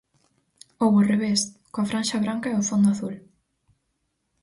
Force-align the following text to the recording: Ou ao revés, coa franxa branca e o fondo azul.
Ou 0.85 0.91
ao 0.95 1.05
revés, 1.11 1.41
coa 1.73 1.89
franxa 1.91 2.23
branca 2.25 2.47
e 2.49 2.55
o 2.61 2.67
fondo 2.69 2.87
azul. 2.93 3.15